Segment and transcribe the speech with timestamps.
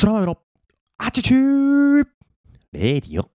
[0.00, 0.38] 空豆の
[0.98, 2.06] アティチュード
[2.70, 3.28] レディオ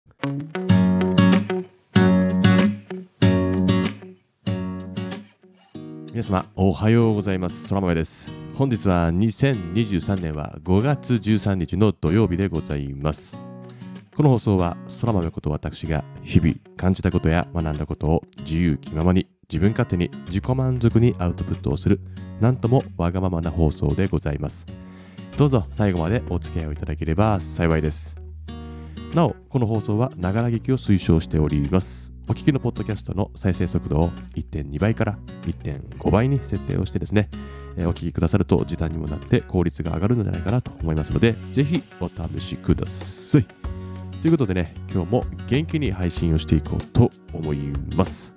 [6.13, 7.67] 皆様おはようございます。
[7.71, 8.31] 空豆です。
[8.55, 13.35] 本日は2023年は5月13日の土曜日でございます。
[14.15, 22.03] この放送は空豆こと私が日々感じたことや学んだことを自由気ままに自分勝手に自己満足にアウトプットをする
[22.39, 24.67] なんともわがままな放送でございます。
[25.37, 28.17] どうぞ最後までお付き合いをいただければ幸いです。
[29.15, 32.13] なおこの放送はながら劇を推奨しております。
[32.29, 37.29] お聞きのポッドキャストの再生速度を1.2倍から1.5倍に設定をしてですね、
[37.77, 43.47] えーお聞きくださると時短にもなって効率が上がるのではないかなと思いますのでぜひお試しください。
[44.21, 47.59] ということでね今日も元気に配信をしていこうと思い
[47.97, 48.35] ます。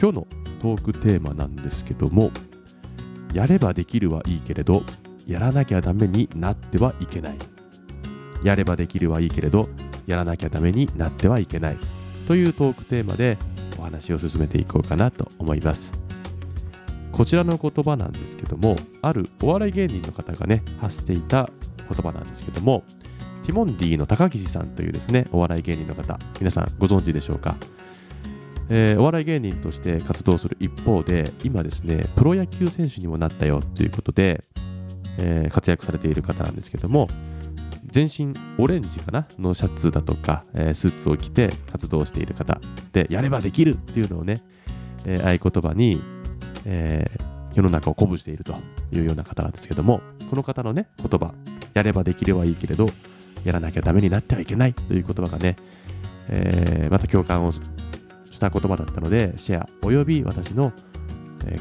[0.00, 0.26] 今日の
[0.62, 2.30] トークテーマなんですけども
[3.34, 4.84] やればできるはいいけれど
[5.30, 7.36] やらなきゃダメになってはいけない。
[8.42, 9.68] やればできるはいいけれど
[10.06, 11.78] やらなきゃダメになってはいけない。
[12.26, 13.38] というトークテーマで
[13.78, 15.92] お話を進めていこうかなと思います。
[17.12, 21.48] こちらの言葉なんですけどもあるお笑い芸人の方がね発していた
[21.88, 22.82] 言葉なんですけども
[23.44, 27.56] ティモンディの高岸さんというですねお笑い芸人の方皆さんご存知でしょうか？
[28.68, 34.44] えーお笑い芸人として活動する一方で今ですねプロ野球選手にもなったよということで、
[35.20, 37.08] えー活躍されている方なんですけども
[37.90, 42.60] 全身オレンジかなのシャツだとか、えースーツを着て活動している方
[42.92, 44.42] でやればできるっていうのをね、
[45.04, 46.02] えー合言葉に、
[46.64, 48.54] えー世の中を鼓舞していると
[48.92, 51.34] いうような方なんですけどもこの方のね言葉
[51.74, 52.86] やればできればいいけれど
[53.42, 55.56] やらなきゃダメになってはいけないという言葉がね、
[56.28, 60.72] えーまた共感をした言葉だったのでシェアおよび私の、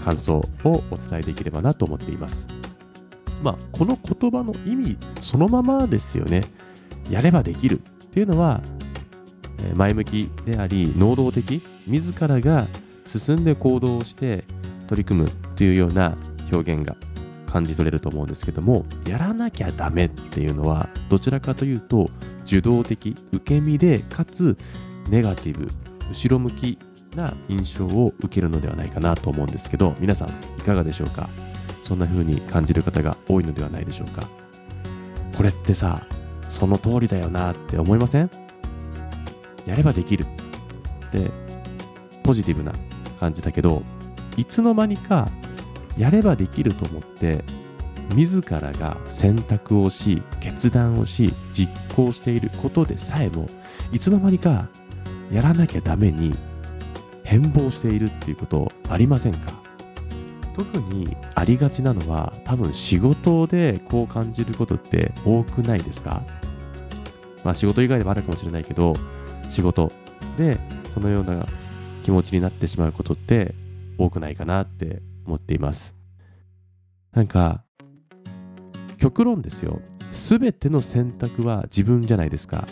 [0.03, 2.47] 感想をお伝えできればなと思っています。
[3.41, 6.43] まあこの言葉の意味そのままですよね。
[7.09, 8.61] やればできるっていうのは
[9.75, 12.67] 前向きであり能動的自らが
[13.07, 14.43] 進んで行動をして
[14.87, 16.15] 取り組むというような
[16.51, 16.95] 表現が
[17.47, 22.09] 感じ取れると思うんですけどもやらなきゃダメっていうのはどちらかというと
[22.43, 24.55] 受動的受け身でかつ
[25.09, 25.69] ネガティブ
[26.09, 26.77] 後ろ向き
[27.15, 31.27] な印象を受けるのではないかなと思うんですけど皆さんいかがでしょうか？
[31.83, 34.27] そんな風に感じる方が多いのではないでしょうか。
[35.35, 36.05] これってさ
[36.49, 38.29] その通りだよなって思いません？
[39.65, 40.25] やればできる。
[41.07, 41.31] って
[42.23, 42.73] ポジティブな
[43.19, 43.81] 感じだけど
[44.37, 45.27] いつの間にか
[45.97, 47.43] やればできると思って
[48.15, 53.49] 自らが選択をし決断をし実行していることでさえも
[53.91, 54.67] いつの間にか
[55.31, 56.35] やらなきゃダメに
[57.23, 59.58] 変貌しているっていうことありませんか？
[60.53, 66.23] 特にありがちなのは多分仕事でこう感じることって多くないですか？
[67.43, 68.95] まあ仕事以外でもあるかもしれないけど
[69.47, 69.91] 仕事
[70.37, 70.59] で
[70.93, 71.47] このような
[72.03, 73.55] 気持ちになってしまうことって
[73.97, 75.95] 多くないかなって思っています。
[77.11, 77.63] なんか
[78.97, 79.81] 極論ですよ。
[80.11, 82.67] 全ての選択は自分じゃないですか。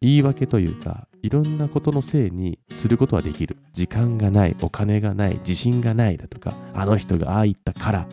[0.00, 3.56] 言い訳というかいろんなことのせいにすることはできる。
[3.72, 8.08] 時間がないお金がない自信がないだとかあの人がああ言ったから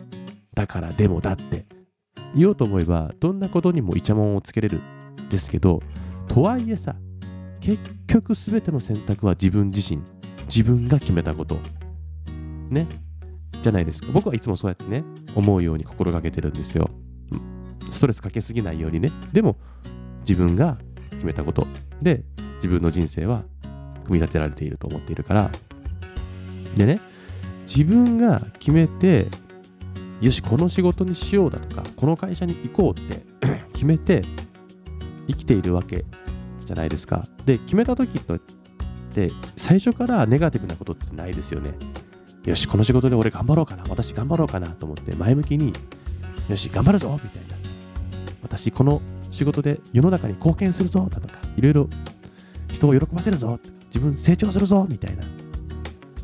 [0.54, 1.66] だからでもだって。
[2.34, 4.80] 言おうと思えばどんなことにもイチャモンをつけれる。
[5.30, 5.82] ですけど
[6.26, 6.96] とはいえさ
[7.60, 10.02] 結局全ての選択は自分自身。
[10.46, 11.58] 自分が決めたこと。
[12.70, 12.86] ね。
[13.62, 14.08] じゃないですか。
[14.12, 15.04] 僕はいつもそうやってね
[15.34, 16.90] 思うように心がけてるんですよ。
[17.90, 19.10] ストレスかけすぎないようにね。
[19.32, 19.56] でも
[20.20, 20.78] 自分が
[21.10, 21.66] 決めたこと。
[22.00, 22.22] で
[22.58, 23.44] 自分の人生は
[24.04, 25.50] 組み立てられていると思っているから。
[26.76, 27.00] でね
[27.66, 29.26] 自分が決めて
[30.20, 33.22] よしこの仕事にしようだとかこの会社に行こうって
[33.72, 34.22] 決めて
[35.28, 36.04] 生きているわけ
[36.64, 37.26] じゃないですか。
[37.44, 38.40] で決めた時とっ
[39.12, 41.72] て最初からネガティブなことってないですよね。
[42.44, 43.84] よしこの仕事で俺頑張ろうかな。
[43.88, 45.72] 私頑張ろうかなと思って前向きに
[46.48, 47.56] よし頑張るぞみたいな。
[48.42, 51.88] 私この仕事で世の中に貢献するぞだとかいろいろ
[52.78, 53.58] 人を喜ばせるぞ。
[53.86, 54.86] 自分成長するぞ。
[54.88, 55.24] みたいな。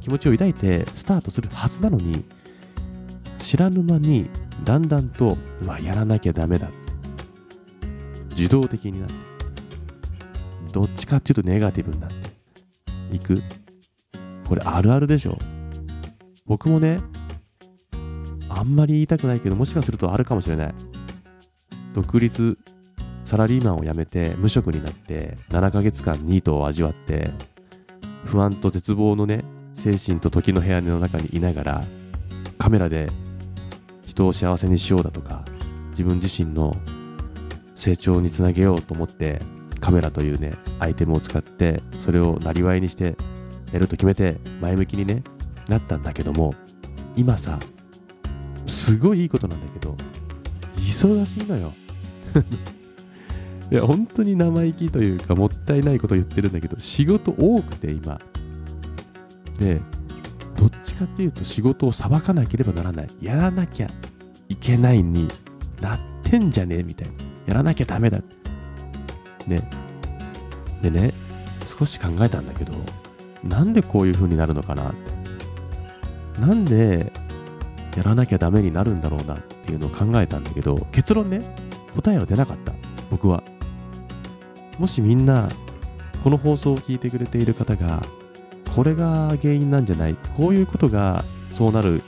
[0.01, 2.25] 気持ちを抱いてスタートするはずなのに
[3.39, 4.29] 知らぬ間に
[4.63, 6.69] だんだんとうわやらなきゃダメだ。
[8.31, 9.15] 自動的になって。
[10.73, 13.17] どっちかっていうとネガティブになって。
[13.17, 13.43] いく？
[14.47, 15.39] これあるあるでしょ。
[16.47, 17.01] 僕もね
[18.49, 20.75] あんまり言いたくないけどもしかするとあるかもしれない。
[21.95, 22.59] 独立
[23.35, 27.33] サラリーマンを辞めて無職になって7ヶ月間ニートを味わって
[28.25, 29.43] 不安と絶望のね
[29.73, 31.85] 精神と時の部屋の中にいながら
[32.59, 33.11] カメラで
[34.07, 35.45] 人を幸せにしようだとか
[35.91, 36.77] 自分自身の
[37.75, 39.41] 成長につなげようと思って
[39.81, 43.17] カメラというねアイテムを使ってそれをなりわいにして
[43.73, 45.25] やると決めて前向きにね
[45.67, 46.55] なったんだけども
[47.17, 47.59] 今さ
[48.65, 49.97] すごいいいことなんだけど
[50.77, 51.73] 忙しいのよ。
[53.75, 58.21] いや本当に生意気というかもったいないこと言ってるんだけど仕事多くて今。
[59.59, 59.81] で
[60.57, 63.09] どっちかっていうと仕事をさばかなければならない。
[63.21, 63.89] やらなきゃ
[64.49, 65.27] いけないに
[65.81, 67.15] なってんじゃねえみたいな。
[67.47, 68.19] やらなきゃダメだ。
[69.49, 69.69] ね。
[70.81, 71.13] でね
[71.67, 72.73] 少し考えたんだけど
[73.43, 74.91] なんでこういう風になるのかな。
[74.91, 74.95] っ
[76.37, 77.13] てなんで
[77.97, 81.57] やらなきゃダメになるんだろうなっていうのを考えたんだけど結論ね
[81.97, 82.73] 答えは出なかった。
[83.11, 83.43] 僕は。
[84.79, 85.49] もしみんな
[86.23, 88.03] この放送を聞いてくれている方が
[88.75, 92.03] これが原因なんじゃないこういうことがそうなる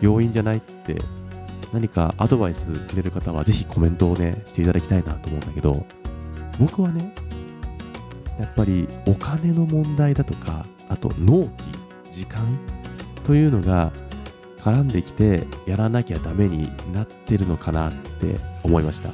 [0.00, 0.96] 要因じゃないって
[1.72, 5.86] 何かアドバイスくれる方はぜひコメントをねしていただきたいなと思うんだけど
[6.58, 7.14] 僕はね
[8.38, 11.48] やっぱりお金の問題だとかあと納
[12.10, 12.58] 期時間
[13.24, 13.92] というのが
[14.58, 19.10] 絡んできてやらなきゃダメになってるのかなって思いました。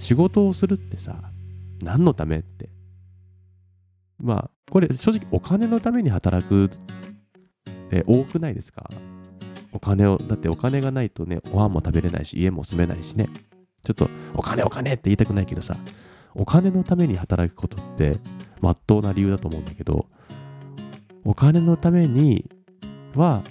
[0.00, 1.29] 仕事をするってさ
[1.82, 2.68] 何のためって。
[4.18, 6.68] まあこれ正直お金のために働くっ
[7.90, 8.88] て多くないですか？
[9.72, 13.28] お金をだってお金がないとねご飯も食べれないし家も住めないしね。
[13.82, 15.76] ちょっとお金お金って言いたくないけどさ
[16.34, 18.18] お金のために働くことって
[18.60, 20.06] まっとうな理由だと思うんだけど
[21.24, 22.50] お金のために
[23.14, 23.42] は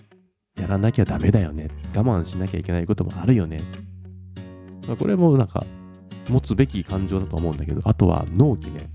[0.56, 1.70] やらなきゃダメだよね。
[1.96, 3.62] 我慢しなきゃいけないこともあるよね、
[4.88, 5.66] まあ、これもなんか
[6.32, 8.90] 持つべき感情だと思うんだけどあとは納期ね。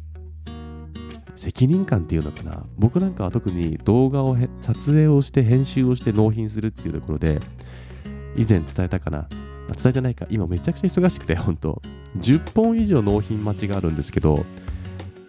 [1.36, 2.64] 責任感っていうのかな。
[2.78, 7.40] 僕なんかは特に動画を撮影をして編集をして納品するっていうところで
[8.36, 9.28] 以前伝えたかな。
[9.72, 10.26] 伝えてないか。
[10.30, 11.82] 今めちゃくちゃ忙しくて本当
[12.18, 14.44] 10本以上納品待ちがあるんですけど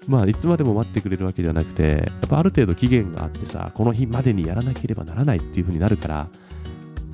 [0.07, 6.27] まあいつまでも待ってくれるわけじゃなくてやっぱある程度期限があってさこの日までにやらなければならないっていう風になるから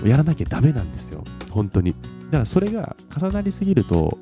[0.03, 1.23] やらなきゃダメなんですよ。
[1.51, 1.91] 本当に。
[1.91, 1.97] だ
[2.31, 4.17] からそれが重なりすぎると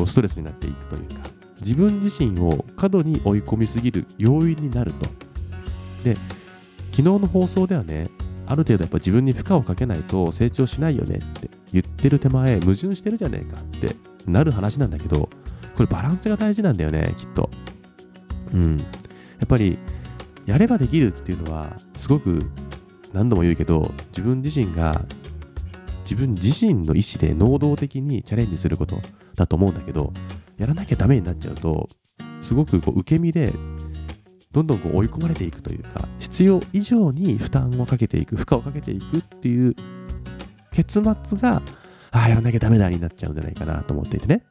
[0.00, 1.20] こうストレスになっていくというか
[1.60, 5.06] 自分自身を過度に追い込みすぎる要因になると。
[6.02, 6.16] で
[6.90, 8.08] 昨日の放送ではね
[8.46, 13.94] ある程度やっぱ自分に負荷をかけないと成長しないよねって言ってる手前矛盾してるじゃねえかって
[14.26, 15.28] なる話なんだけど
[15.76, 17.50] これバランスが大事なんだよねきっと。
[18.54, 18.78] うん。
[18.78, 18.84] や
[19.44, 19.78] っぱり
[20.46, 22.50] やればできるっていうのはすごく
[23.12, 25.04] 何度も言うけど自分自身が
[26.10, 29.00] 自分自身の意思で能動的にチャレンジすること
[29.36, 30.12] だと思うんだけど
[30.58, 31.88] やらなきゃダメになっちゃうと
[32.42, 33.52] すごくこう受け身で
[34.50, 39.76] どんどんこう追い込まれていくというか必要以上に負担をかけていく負荷をかけていくっていう
[40.72, 41.62] 結末が
[42.10, 44.44] ああやらなきゃダメだになっちゃうんじゃないかなと思っていてね。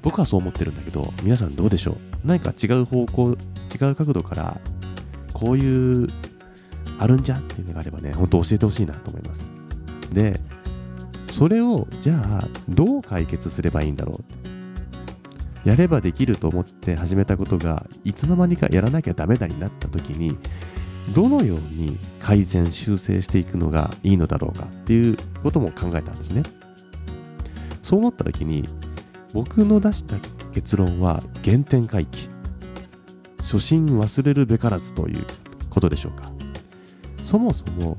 [0.00, 1.96] 僕はそう思ってるんだけど皆さんどうでしょう？
[2.24, 3.36] 何か違う方向
[3.74, 4.60] 違う角度から
[5.34, 6.08] こういう
[6.98, 7.36] あるんじゃ？
[7.36, 9.50] っていうのがあればね本当教えてほしいなと思います。
[10.12, 10.40] で
[11.36, 14.22] それをじゃあどう解決すればいいんだろ
[15.64, 20.38] うやればできると思って始めたことがいつの間にかやらなきゃダメだになった時に
[21.12, 26.42] どのように改善修正していくのがいいのだろうかっていうことも考えたんですね。
[27.82, 28.66] そう思った時に
[29.34, 30.16] 僕の出した
[30.54, 32.30] 結論は原点回帰。
[33.40, 35.26] 初心忘れるべからずという
[35.68, 36.32] ことでしょうか。
[37.22, 37.98] そもそも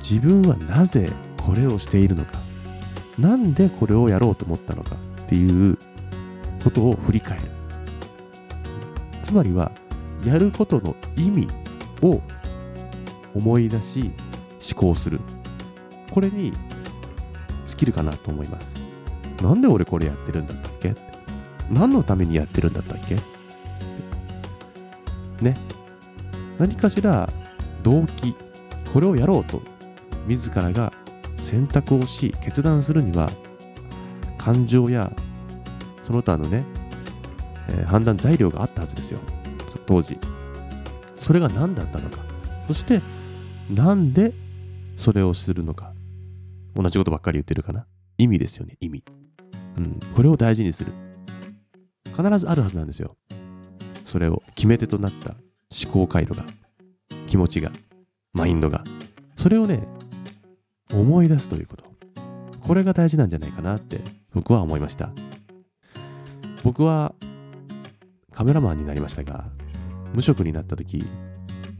[0.00, 2.41] 自分はなぜこれをしているのか。
[3.18, 5.78] なんでこれをやろうと思ったのかっていう
[6.64, 7.44] ことを振り返る。
[9.22, 9.70] つまりは
[10.24, 11.48] やることの意味
[12.02, 12.20] を
[13.34, 14.12] 思い出し
[14.72, 15.20] 思考する。
[16.10, 16.52] これに
[17.66, 18.74] 尽きるかなと思います。
[19.42, 20.94] なんで俺これやってるんだったっけ？
[21.70, 23.16] 何のためにやってるんだったっけ？
[25.40, 25.56] ね。
[26.58, 27.32] 何かしら
[27.82, 28.34] 動機。
[28.92, 29.62] これをやろうと
[30.26, 30.92] 自らが
[31.42, 33.30] 選択をし決断するには
[34.38, 35.12] 感情や
[36.02, 36.64] その他のね、
[37.68, 39.20] えー、判断材料があったはずですよ。
[39.86, 40.18] 当時。
[41.16, 42.18] それが何だったのか。
[42.66, 43.00] そして
[43.70, 44.32] なんで
[44.96, 45.92] それをするのか。
[46.74, 47.86] 同じことばっかり言ってるかな。
[48.18, 49.04] 意味ですよね意味。
[49.78, 50.00] うん。
[50.14, 50.92] これを大事にする。
[52.16, 53.16] 必ずあるはずなんですよ。
[54.04, 55.36] それを決め手となった
[55.84, 56.44] 思考回路が
[57.26, 57.70] 気持ちが
[58.32, 58.84] マインドが。
[59.36, 59.86] それをね
[60.92, 61.84] 思い出すということ
[62.60, 64.00] これが大事なんじゃないかなって
[64.34, 65.10] 僕は思いました
[66.62, 67.14] 僕は
[68.32, 69.46] カメラマンになりましたが
[70.14, 71.04] 無職になった時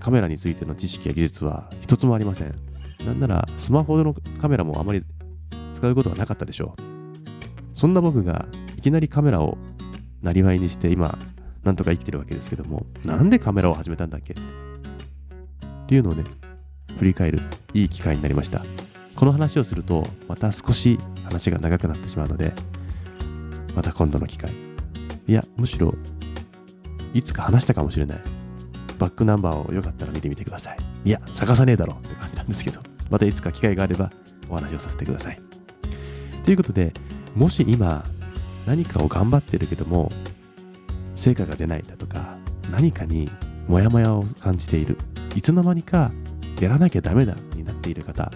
[0.00, 2.54] カメラについての知識や技術は一つもありません
[3.06, 5.04] なんならスマホのカメラもあまり
[5.72, 6.82] 使うことはなかったでしょう。
[7.74, 9.58] そんな僕がいきなりカメラを
[10.22, 11.18] なりわいにして今、
[11.64, 14.34] なんとか生きてるわけですけども、なんでカメラを始めたんだっけ？
[14.34, 14.36] っ
[15.86, 16.22] ていうのをね、
[16.98, 17.40] 振り返る
[17.74, 18.64] いい機会になりました。
[19.16, 22.52] この話をすると、また少し話が長くなってしまうので、
[23.74, 24.52] また今度の機会。
[25.26, 25.94] いや、むしろ、
[27.14, 28.20] いつか話したかもしれない。
[28.98, 30.78] バックナンバーをよかったら見てみてください。
[31.04, 34.10] いや、探さねえだろって感じなんですけど、またいつか機会があれば
[34.48, 35.40] お話をさせてください。
[36.44, 36.92] ということで、
[37.34, 38.04] もし今、
[38.66, 40.10] 何かを頑張ってるけども、
[41.14, 42.38] 成果が出ないだとか、
[42.70, 43.30] 何かに
[43.68, 44.98] モヤモヤを感じている。
[45.34, 46.12] いつの間にか
[46.60, 48.30] やらなきゃダメだになっている方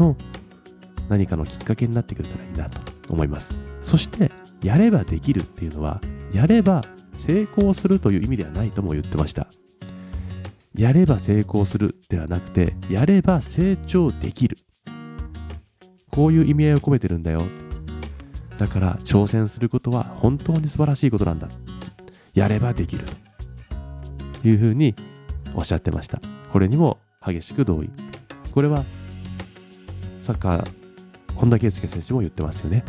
[0.00, 0.16] の
[1.08, 2.80] 何かのきっかけになってくれたらいいなと
[3.12, 3.58] 思います。
[3.84, 4.30] そして、
[4.62, 6.00] やればできるっていうのは、
[6.32, 9.48] やれば成功するという意味ではないとも言ってました。
[10.74, 14.56] やれば成功するではなくて、やれば成長できる。
[16.10, 17.42] こういう意味合いを込めてるんだよ。
[18.58, 21.48] だから挑戦することは本当に素晴らしいことなんだ。
[22.34, 23.04] やればできる。
[24.42, 24.94] というふうに
[25.54, 26.20] おっしゃってました。
[26.52, 27.90] これにも激しく同意。
[28.52, 28.84] これは
[30.22, 30.70] サッカー、
[31.34, 32.84] 本田圭佑選手も言ってますよね。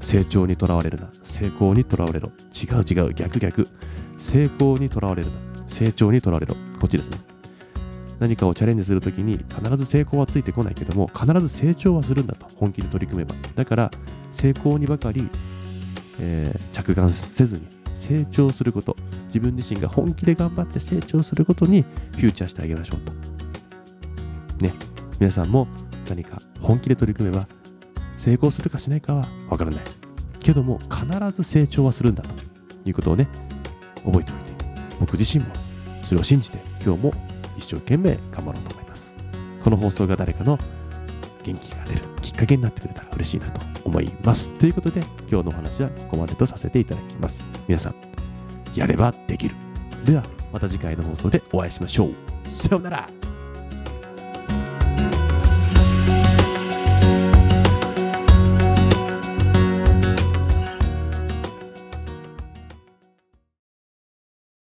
[0.00, 1.10] 成長にとらわれるな。
[1.22, 2.30] 成功にとらわれろ。
[2.54, 3.14] 違う違う。
[3.14, 3.68] 逆逆。
[4.16, 5.38] 成功にとらわれるな。
[5.66, 6.54] 成長にとらわれろ。
[6.80, 7.18] こっちですね。
[8.18, 13.90] 何かをチャレンジするときに必ず成功はついてこないけども必ず成長はするんだと本気で取り組めばだから
[14.32, 15.28] 成功にばかり、
[16.18, 18.96] えー、着眼せずに成長すること
[19.26, 23.12] 自分自身が本気で頑張って成長することにフューチャーしてあげましょうと
[24.62, 24.74] ね
[25.18, 25.66] 皆さんも
[26.08, 27.46] 何か本気で取り組めば
[28.16, 29.84] 成功するかしないかはわからない。
[30.40, 32.30] けども必ず成長はするんだと
[32.84, 33.28] いうことをね
[34.04, 34.54] 覚えておいて
[35.00, 35.52] 僕自身も
[36.04, 37.12] それを信じて今日も
[37.56, 39.14] 一生懸命頑張ろうと思います。
[39.62, 40.58] この放送が誰かの
[41.42, 44.50] 元気が出るきっかけになってくれたら嬉しいなと思います。
[44.50, 47.44] ということで今日のお話はここまでとさせていただきます。
[47.66, 47.94] 皆さん
[48.74, 49.56] やればできる。
[50.04, 50.22] では
[50.52, 52.14] また次回の放送でお会いしましょう。
[52.48, 53.15] さようなら。